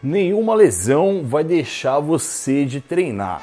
[0.00, 3.42] Nenhuma lesão vai deixar você de treinar.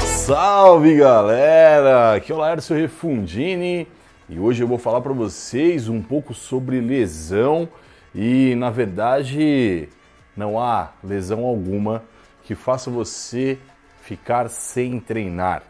[0.00, 2.16] Salve galera!
[2.16, 3.86] Aqui é o Laércio Refundini
[4.28, 7.68] e hoje eu vou falar para vocês um pouco sobre lesão
[8.12, 9.88] e na verdade
[10.36, 12.02] não há lesão alguma
[12.42, 13.56] que faça você
[14.00, 15.62] ficar sem treinar.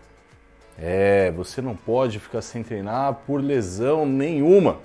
[0.78, 4.78] É, você não pode ficar sem treinar por lesão nenhuma.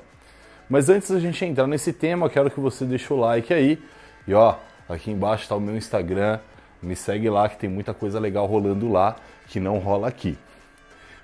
[0.69, 3.81] Mas antes da gente entrar nesse tema, quero que você deixe o like aí.
[4.27, 4.55] E ó,
[4.89, 6.39] aqui embaixo está o meu Instagram.
[6.81, 9.15] Me segue lá que tem muita coisa legal rolando lá
[9.47, 10.37] que não rola aqui.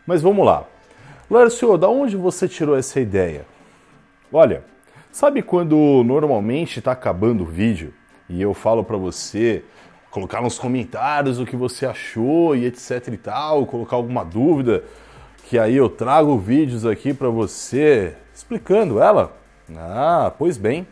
[0.08, 0.66] Mas vamos lá.
[1.30, 3.46] Lércio, da onde você tirou essa ideia?
[4.32, 4.64] Olha,
[5.12, 7.94] sabe quando normalmente está acabando o vídeo
[8.30, 9.64] e eu falo para você
[10.10, 14.84] colocar nos comentários o que você achou e etc e tal, colocar alguma dúvida,
[15.48, 19.34] que aí eu trago vídeos aqui para você explicando ela.
[19.76, 20.88] Ah, pois bem,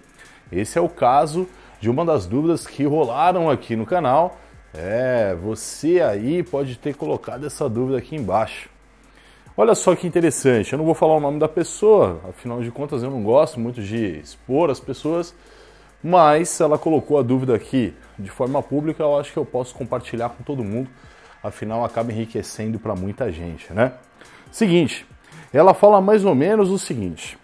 [0.52, 1.48] esse é o caso
[1.80, 4.38] de uma das dúvidas que rolaram aqui no canal.
[4.74, 8.70] É, você aí pode ter colocado essa dúvida aqui embaixo.
[9.58, 13.04] Olha só que interessante, eu não vou falar o nome da pessoa, afinal de contas
[13.04, 15.36] eu não gosto muito de expor as pessoas,
[16.02, 20.30] mas ela colocou a dúvida aqui de forma pública, eu acho que eu posso compartilhar
[20.30, 20.90] com todo mundo,
[21.43, 23.91] afinal acaba enriquecendo para muita gente, né?
[24.52, 25.05] Seguinte,
[25.54, 27.38] ela fala mais ou menos o seguinte: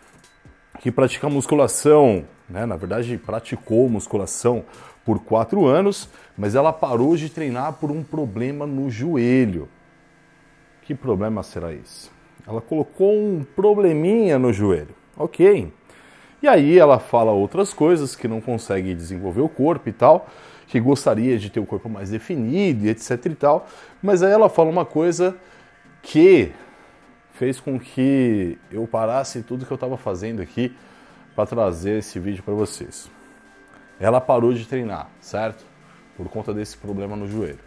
[0.80, 2.66] que pratica musculação, né?
[2.66, 4.66] Na verdade, praticou musculação
[5.06, 9.70] por quatro anos, mas ela parou de treinar por um problema no joelho.
[10.82, 12.10] Que problema será esse?
[12.46, 14.96] Ela colocou um probleminha no joelho.
[15.18, 15.72] Ok.
[16.42, 20.28] E aí ela fala outras coisas que não consegue desenvolver o corpo e tal,
[20.68, 23.68] que gostaria de ter o corpo mais definido, etc e tal.
[24.04, 25.36] Mas aí ela fala uma coisa
[26.04, 26.52] que
[27.38, 30.76] fez com que eu parasse tudo que eu estava fazendo aqui
[31.36, 33.10] para trazer esse vídeo para vocês.
[34.00, 35.66] Ela parou de treinar, certo?
[36.16, 37.60] Por conta desse problema no joelho.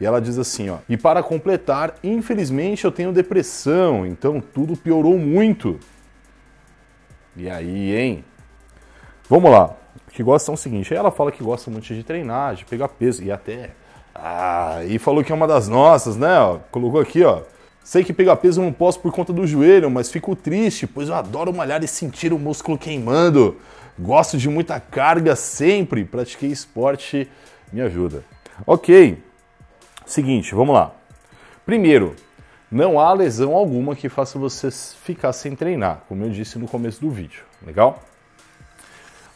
[0.00, 5.18] E ela diz assim, ó: "E para completar, infelizmente eu tenho depressão, então tudo piorou
[5.18, 5.80] muito."
[7.36, 8.24] E aí, hein?
[9.28, 9.74] Vamos lá.
[10.06, 12.88] O que gosta é o seguinte, ela fala que gosta muito de treinar, de pegar
[12.88, 13.70] peso e até
[14.14, 16.28] ah, e falou que é uma das nossas, né?
[16.70, 17.42] Colocou aqui, ó.
[17.84, 21.08] Sei que pegar peso eu não posso por conta do joelho, mas fico triste, pois
[21.08, 23.56] eu adoro malhar e sentir o músculo queimando.
[23.98, 27.28] Gosto de muita carga sempre, pratiquei esporte,
[27.72, 28.24] me ajuda.
[28.66, 29.18] Ok,
[30.06, 30.92] seguinte, vamos lá.
[31.66, 32.14] Primeiro,
[32.70, 37.00] não há lesão alguma que faça você ficar sem treinar, como eu disse no começo
[37.00, 38.02] do vídeo, legal?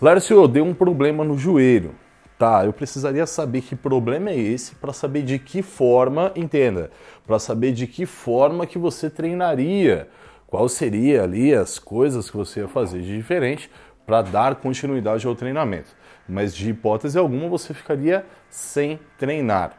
[0.00, 1.94] Lércio, deu um problema no joelho.
[2.38, 6.90] Tá, eu precisaria saber que problema é esse para saber de que forma, entenda,
[7.26, 10.06] para saber de que forma que você treinaria,
[10.46, 13.70] qual seria ali as coisas que você ia fazer de diferente
[14.04, 15.96] para dar continuidade ao treinamento.
[16.28, 19.72] Mas de hipótese alguma você ficaria sem treinar.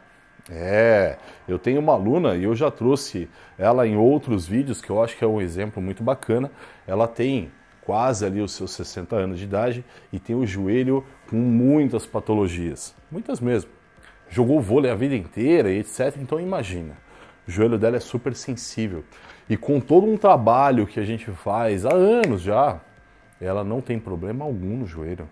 [0.50, 5.02] É, eu tenho uma aluna e eu já trouxe ela em outros vídeos que eu
[5.02, 6.50] acho que é um exemplo muito bacana.
[6.86, 7.52] Ela tem
[7.88, 9.82] quase ali os seus 60 anos de idade
[10.12, 13.70] e tem o joelho com muitas patologias, muitas mesmo.
[14.28, 16.18] Jogou vôlei a vida inteira e etc.
[16.18, 16.98] Então imagina,
[17.46, 19.02] o joelho dela é super sensível
[19.48, 22.78] e com todo um trabalho que a gente faz há anos já,
[23.40, 25.26] ela não tem problema algum no joelho.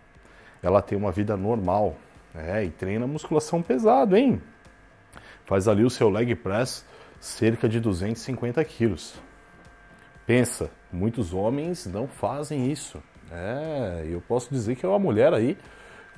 [0.62, 1.94] Ela tem uma vida normal,
[2.34, 4.40] é, e treina musculação pesado, hein?
[5.44, 6.86] Faz ali o seu leg press
[7.20, 9.20] cerca de 250 quilos.
[10.26, 13.00] Pensa, muitos homens não fazem isso.
[13.30, 15.56] É, eu posso dizer que é uma mulher aí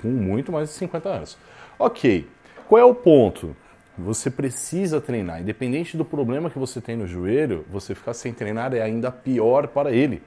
[0.01, 1.39] com muito mais de 50 anos.
[1.79, 2.27] Ok,
[2.67, 3.55] qual é o ponto?
[3.99, 5.41] Você precisa treinar.
[5.41, 9.69] Independente do problema que você tem no joelho, você ficar sem treinar é ainda pior
[9.69, 10.23] para ele.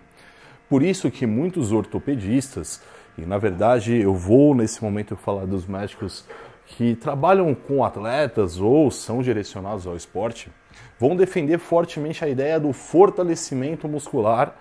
[0.70, 2.82] Por isso que muitos ortopedistas,
[3.18, 6.26] e na verdade eu vou nesse momento falar dos médicos
[6.66, 10.50] que trabalham com atletas ou são direcionados ao esporte,
[11.00, 14.56] vão defender fortemente a ideia do fortalecimento muscular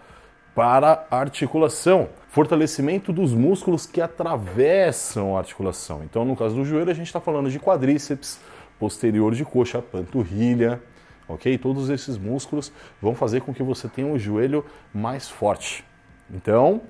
[0.54, 6.02] para a articulação, fortalecimento dos músculos que atravessam a articulação.
[6.05, 8.40] Então, no caso do joelho, a gente está falando de quadríceps,
[8.78, 10.82] posterior de coxa, panturrilha,
[11.28, 11.56] ok?
[11.58, 15.84] Todos esses músculos vão fazer com que você tenha um joelho mais forte.
[16.32, 16.81] Então,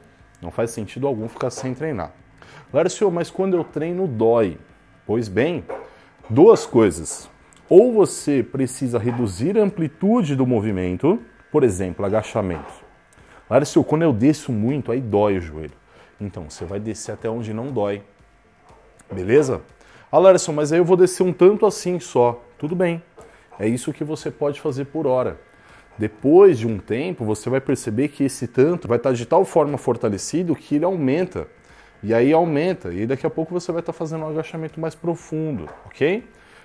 [0.41, 2.13] não faz sentido algum ficar sem treinar.
[2.73, 4.59] Lércio, mas quando eu treino dói.
[5.07, 5.65] Pois bem,
[6.29, 7.29] duas coisas.
[7.71, 11.21] Ou você precisa reduzir a amplitude do movimento,
[11.53, 12.73] por exemplo, agachamento.
[13.49, 15.71] Lárcio, quando eu desço muito, aí dói o joelho.
[16.21, 18.03] Então, você vai descer até onde não dói.
[19.11, 19.63] Beleza?
[20.11, 22.43] Ah, Larson, mas aí eu vou descer um tanto assim só.
[22.59, 23.01] Tudo bem.
[23.57, 25.39] É isso que você pode fazer por hora.
[25.97, 29.79] Depois de um tempo, você vai perceber que esse tanto vai estar de tal forma
[29.79, 31.47] fortalecido que ele aumenta.
[32.03, 35.69] E aí aumenta, e daqui a pouco você vai estar fazendo um agachamento mais profundo,
[35.87, 36.25] ok?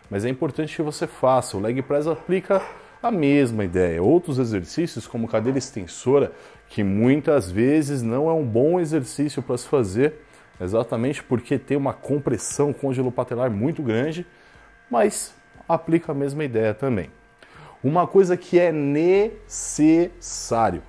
[0.09, 1.57] Mas é importante que você faça.
[1.57, 2.61] O leg press aplica
[3.01, 4.01] a mesma ideia.
[4.01, 6.31] Outros exercícios, como cadeira extensora,
[6.67, 10.13] que muitas vezes não é um bom exercício para se fazer,
[10.59, 14.25] exatamente porque tem uma compressão congelopatelar muito grande,
[14.89, 15.33] mas
[15.67, 17.09] aplica a mesma ideia também.
[17.83, 20.81] Uma coisa que é necessário,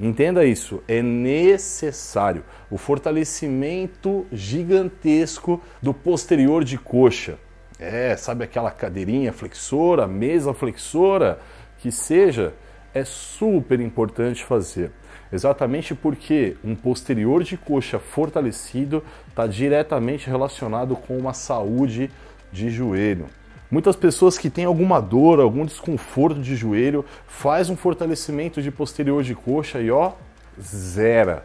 [0.00, 7.38] entenda isso, é necessário o fortalecimento gigantesco do posterior de coxa.
[7.78, 11.38] É, sabe aquela cadeirinha flexora, mesa flexora,
[11.78, 12.54] que seja,
[12.94, 14.90] é super importante fazer.
[15.32, 22.10] Exatamente porque um posterior de coxa fortalecido está diretamente relacionado com uma saúde
[22.50, 23.26] de joelho.
[23.70, 29.22] Muitas pessoas que têm alguma dor, algum desconforto de joelho, faz um fortalecimento de posterior
[29.22, 30.12] de coxa e ó,
[30.60, 31.44] zera.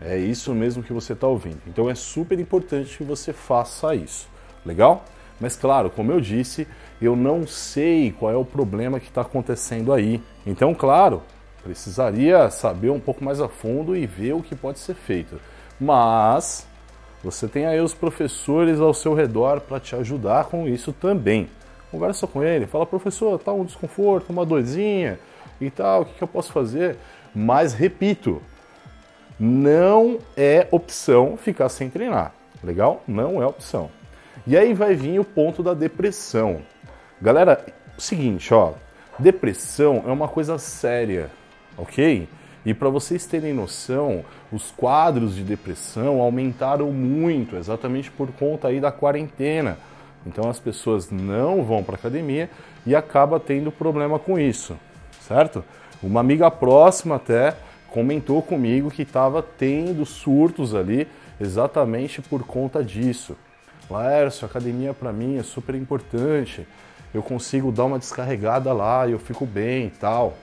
[0.00, 1.60] É isso mesmo que você está ouvindo.
[1.66, 4.28] Então é super importante que você faça isso.
[4.64, 5.04] Legal?
[5.40, 6.66] Mas claro, como eu disse,
[7.00, 10.20] eu não sei qual é o problema que está acontecendo aí.
[10.46, 11.22] Então, claro,
[11.62, 15.40] precisaria saber um pouco mais a fundo e ver o que pode ser feito.
[15.80, 16.66] Mas
[17.22, 21.48] você tem aí os professores ao seu redor para te ajudar com isso também.
[21.90, 25.18] Conversa com ele, fala, professor, tá um desconforto, uma dorzinha
[25.60, 26.96] e tal, o que, que eu posso fazer?
[27.34, 28.42] Mas repito,
[29.38, 32.32] não é opção ficar sem treinar.
[32.62, 33.02] Legal?
[33.06, 33.90] Não é opção.
[34.48, 36.62] E aí vai vir o ponto da depressão.
[37.20, 37.66] Galera,
[37.98, 38.72] seguinte, ó,
[39.18, 41.30] depressão é uma coisa séria,
[41.76, 42.26] ok?
[42.64, 48.80] E para vocês terem noção, os quadros de depressão aumentaram muito, exatamente por conta aí
[48.80, 49.76] da quarentena.
[50.26, 52.48] Então as pessoas não vão para academia
[52.86, 54.78] e acaba tendo problema com isso,
[55.20, 55.62] certo?
[56.02, 57.54] Uma amiga próxima até
[57.90, 61.06] comentou comigo que estava tendo surtos ali
[61.38, 63.36] exatamente por conta disso.
[63.90, 66.66] Laércio, academia para mim é super importante.
[67.12, 70.36] Eu consigo dar uma descarregada lá, eu fico bem e tal.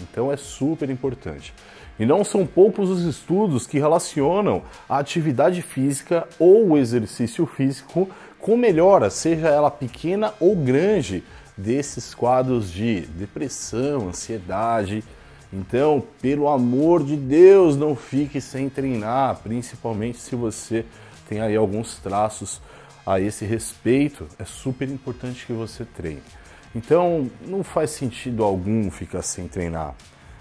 [0.00, 1.52] Então é super importante.
[1.98, 8.08] E não são poucos os estudos que relacionam a atividade física ou o exercício físico
[8.38, 11.24] com melhora, seja ela pequena ou grande,
[11.56, 15.02] desses quadros de depressão, ansiedade.
[15.50, 20.84] Então, pelo amor de Deus, não fique sem treinar, principalmente se você
[21.28, 22.60] tem aí alguns traços
[23.06, 24.26] a esse respeito.
[24.38, 26.22] É super importante que você treine.
[26.74, 29.94] Então, não faz sentido algum ficar sem treinar.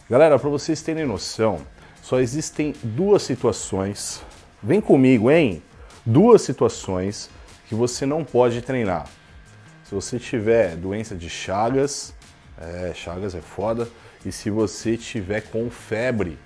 [0.10, 1.60] Galera, para vocês terem noção,
[2.02, 4.22] só existem duas situações.
[4.62, 5.64] Vem comigo, hein?
[6.06, 7.30] Duas situações
[7.68, 9.08] que você não pode treinar.
[9.84, 12.14] Se você tiver doença de Chagas,
[12.58, 13.88] é, Chagas é foda,
[14.26, 16.38] e se você tiver com febre.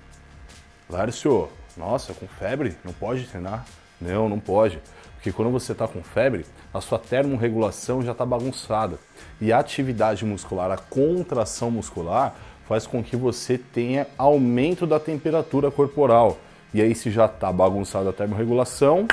[0.88, 2.76] Lárcio, nossa, com febre?
[2.84, 3.64] Não pode treinar?
[4.00, 4.80] Não, não pode.
[5.20, 8.98] Porque quando você está com febre, a sua termorregulação já está bagunçada.
[9.38, 12.34] E a atividade muscular, a contração muscular,
[12.66, 16.38] faz com que você tenha aumento da temperatura corporal.
[16.72, 19.06] E aí, se já está bagunçada a termorregulação,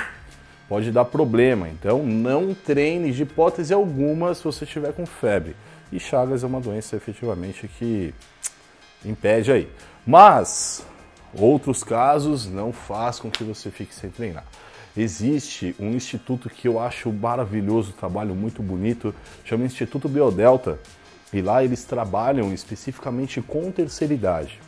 [0.69, 1.67] pode dar problema.
[1.67, 5.57] Então, não treine de hipótese alguma se você estiver com febre.
[5.91, 8.13] E Chagas é uma doença efetivamente que
[9.03, 9.69] impede aí.
[10.05, 10.85] Mas
[11.37, 14.45] outros casos não faz com que você fique sem treinar.
[14.97, 19.13] Existe um instituto que eu acho maravilhoso, trabalho muito bonito,
[19.45, 20.79] chama Instituto Biodelta.
[21.31, 24.59] E lá eles trabalham especificamente com terceira idade.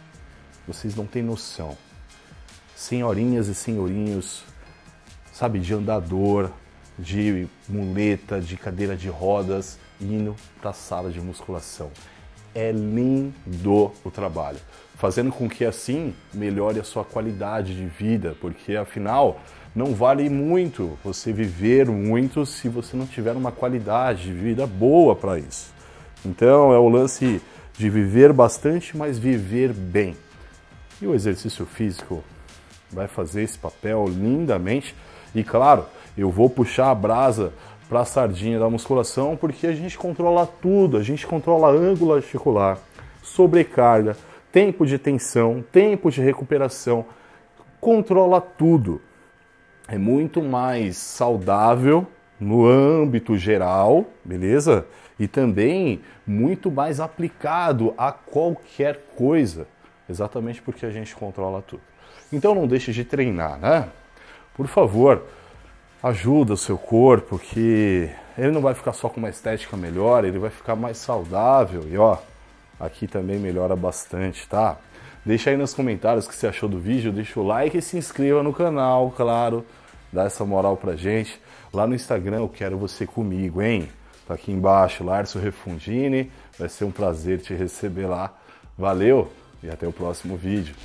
[0.67, 1.75] Vocês não têm noção.
[2.75, 4.43] Senhorinhas e senhorinhos,
[5.33, 6.51] sabe, de andador,
[6.97, 11.89] de muleta, de cadeira de rodas, indo para a sala de musculação.
[12.53, 14.59] É lindo o trabalho,
[14.95, 19.41] fazendo com que assim melhore a sua qualidade de vida, porque afinal
[19.75, 25.15] não vale muito você viver muito se você não tiver uma qualidade de vida boa
[25.15, 25.71] para isso.
[26.25, 27.41] Então é o lance
[27.77, 30.17] de viver bastante, mas viver bem.
[31.01, 32.23] E o exercício físico
[32.91, 34.95] vai fazer esse papel lindamente.
[35.35, 35.85] E claro,
[36.17, 37.53] eu vou puxar a brasa
[37.87, 42.79] para a sardinha da musculação porque a gente controla tudo, a gente controla ângulo articular,
[43.21, 44.17] sobrecarga,
[44.51, 47.05] tempo de tensão, tempo de recuperação,
[47.79, 48.99] controla tudo
[49.91, 52.05] é muito mais saudável
[52.39, 54.85] no âmbito geral, beleza?
[55.19, 59.67] E também muito mais aplicado a qualquer coisa,
[60.07, 61.81] exatamente porque a gente controla tudo.
[62.31, 63.89] Então não deixe de treinar, né?
[64.55, 65.23] Por favor,
[66.03, 70.39] ajuda o seu corpo que ele não vai ficar só com uma estética melhor, ele
[70.39, 72.17] vai ficar mais saudável e ó,
[72.79, 74.77] aqui também melhora bastante, tá?
[75.25, 77.97] Deixa aí nos comentários o que você achou do vídeo, deixa o like e se
[77.97, 79.65] inscreva no canal, claro.
[80.11, 81.39] Dá essa moral pra gente.
[81.73, 83.89] Lá no Instagram eu quero você comigo, hein?
[84.27, 86.31] Tá aqui embaixo, Larso Refundini.
[86.57, 88.33] Vai ser um prazer te receber lá.
[88.77, 89.31] Valeu
[89.63, 90.75] e até o próximo vídeo.